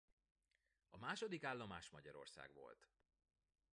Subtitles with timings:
[0.89, 2.89] A második állomás Magyarország volt.